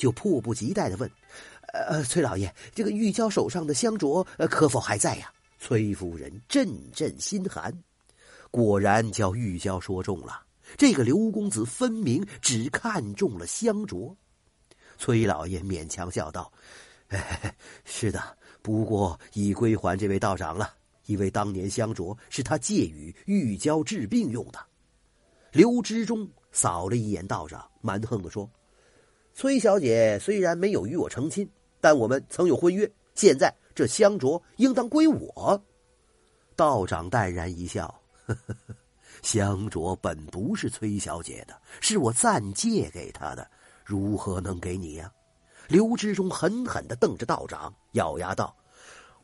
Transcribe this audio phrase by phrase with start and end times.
[0.00, 1.10] 就迫不及待的问
[1.74, 5.30] ：“呃，崔老爷，这个玉娇手上的香镯可否还在呀？”
[5.60, 7.70] 崔夫人阵阵心寒，
[8.50, 10.42] 果然叫玉娇说中了。
[10.78, 14.14] 这个刘公子分明只看中了香镯。
[14.96, 16.50] 崔老爷勉强笑道
[17.84, 20.72] ：“是的，不过已归还这位道长了，
[21.04, 24.58] 因为当年香镯是他借与玉娇治病用的。”
[25.52, 28.48] 刘知中扫了一眼道长，蛮横的说
[29.34, 31.48] ：“崔小姐虽然没有与我成亲，
[31.80, 32.90] 但我们曾有婚约。
[33.14, 35.62] 现在这香镯应当归我。”
[36.56, 37.86] 道长淡然一笑
[38.26, 38.54] ：“呵呵，
[39.22, 43.48] 香镯本不是崔小姐的，是我暂借给她的，
[43.84, 45.10] 如何能给你呀？”
[45.68, 48.54] 刘知中狠狠的瞪着道长，咬牙道：“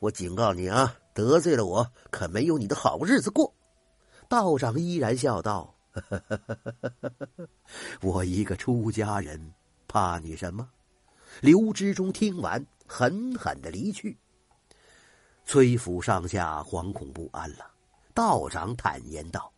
[0.00, 3.54] 我警告你啊，得罪了我，可没有你的好日子过。”
[4.28, 5.74] 道长依然笑道。
[5.92, 7.48] 呵呵呵
[8.00, 9.52] 我一个出家人，
[9.92, 10.66] 怕你什么？
[11.42, 14.16] 刘知中听完，狠狠的离去。
[15.44, 17.70] 崔府上下惶恐不安了。
[18.14, 19.52] 道长坦言道：“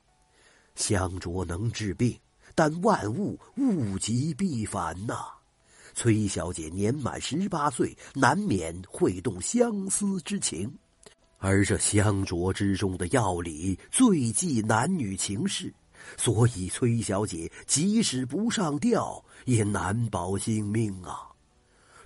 [0.75, 2.19] 香烛能治病，
[2.53, 5.25] 但万物物极必反呐。
[5.95, 10.77] 崔小姐年满十八岁，难免会动相思之情，
[11.39, 15.73] 而这香烛之中的药理，最忌男女情事。”
[16.17, 21.31] 所以，崔小姐即使不上吊，也难保性命啊！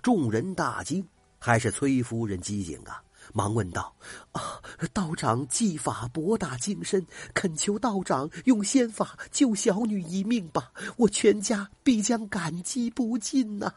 [0.02, 1.06] 众人大惊，
[1.38, 3.02] 还是崔夫人机警啊，
[3.34, 3.94] 忙问道
[4.32, 7.04] ：“啊，道长技法博大精深，
[7.34, 10.72] 恳求道长用仙法救小女一命吧！
[10.96, 13.72] 我全家必将感激不尽呐！”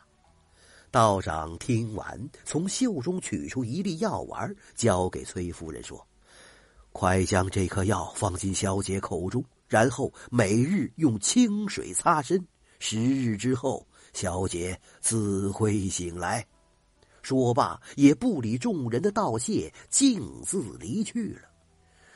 [0.92, 6.06] 道长听完，从袖中取出一粒药丸，交给崔夫人说
[6.92, 12.46] ：“快将这颗药放进小姐口中。”然后每日用清水擦身，
[12.78, 16.46] 十日之后，小姐自会醒来。
[17.22, 21.48] 说罢，也不理众人的道谢，径自离去了。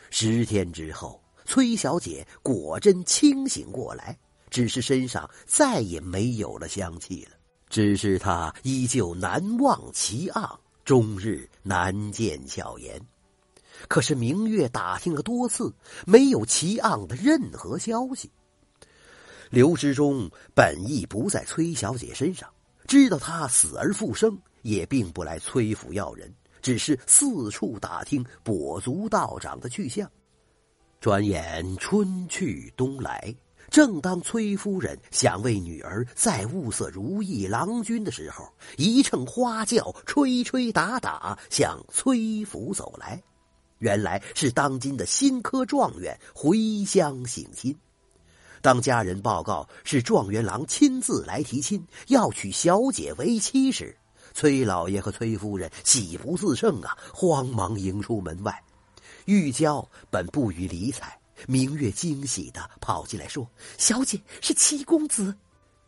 [0.09, 4.17] 十天之后，崔小姐果真清醒过来，
[4.49, 7.37] 只是身上再也没有了香气了。
[7.69, 13.01] 只是她依旧难忘其昂，终日难见笑颜。
[13.87, 15.73] 可是明月打听了多次，
[16.05, 18.31] 没有齐昂的任何消息。
[19.49, 22.49] 刘知中本意不在崔小姐身上，
[22.87, 30.09] 知道她死而复生，也并不来崔府要人，只是四处打听跛足道长的去向。
[30.99, 33.33] 转眼春去冬来，
[33.69, 43.21] 正当崔夫人想为女儿再物色如意郎君的时候，一乘花轿吹吹打打向崔府走来。
[43.85, 47.77] 原来是当今的新科状元回乡省亲，
[48.59, 53.95] 当家人报告是状元郎亲自来提亲，要娶小姐为妻时，
[54.33, 58.59] 崔老爷和崔夫人喜不自胜啊，慌忙迎出门外。
[59.25, 61.15] 玉娇本不予理睬，
[61.47, 63.47] 明月惊喜的跑进来说
[63.77, 65.31] ：“小姐是齐公子。”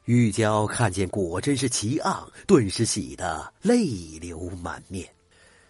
[0.05, 5.09] 玉娇看见果真是齐昂，顿时喜得泪流满面。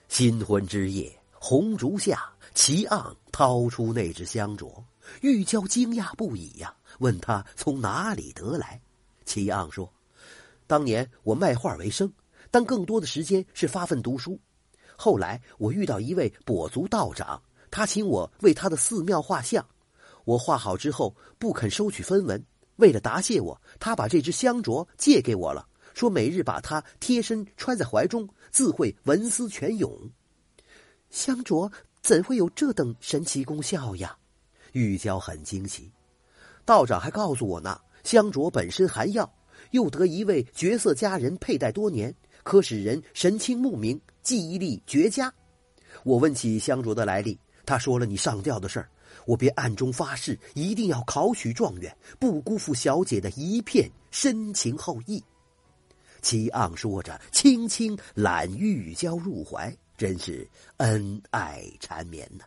[0.10, 1.17] 新婚之夜。
[1.40, 4.84] 红烛下，齐昂掏出那只香镯，
[5.22, 8.82] 玉娇惊讶不已呀，问他从哪里得来。
[9.24, 9.92] 齐昂说
[10.66, 12.12] ：“当年我卖画为生，
[12.50, 14.40] 但更多的时间是发奋读书。
[14.96, 19.64] 后来我遇到一位跛足道长，他请我为他的寺庙画像，
[20.26, 22.44] 我画好之后不肯收取分文。
[22.78, 29.96] 为了答谢我，他把这只香镯借给我了，说每日把它贴身穿在怀中，自会文思泉涌。”
[31.10, 34.18] 香镯怎会有这等神奇功效呀？
[34.74, 35.92] 玉娇很惊奇。
[36.66, 39.32] 道长还告诉我呢，香镯本身含药，
[39.72, 42.14] 又得一位绝色佳人佩戴多年，
[42.44, 45.34] 可使人神清目明，记忆力绝佳。
[46.04, 48.90] 我问起香镯的来历，他说了你上吊的事儿，
[49.26, 55.24] 我便暗中发誓，一定要考取状元，不辜负小姐的一片深情厚谊。
[56.22, 59.76] 齐昂说着，轻轻揽玉娇入怀。
[59.98, 60.48] 真是
[60.78, 62.46] 恩爱缠绵呐！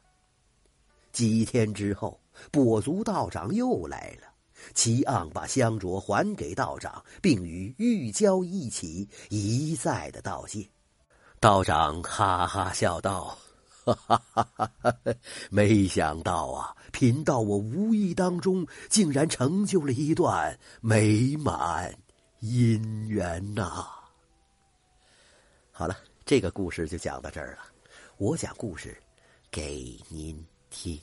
[1.11, 2.21] 几天之后，
[2.53, 4.29] 跛足道长又来了。
[4.75, 10.65] 齐昂把香镯还给道长，并与玉娇一起一再的道谢。
[11.41, 13.37] 道长哈哈笑道
[13.85, 14.97] ：“哈哈哈哈哈！
[15.51, 21.93] 没想到啊，贫道我无意当中竟然成就了一段美满
[22.43, 23.87] 姻缘呐！”
[25.73, 25.97] 好了。
[26.31, 27.59] 这个故事就讲到这儿了，
[28.17, 28.97] 我讲故事
[29.51, 30.97] 给您听。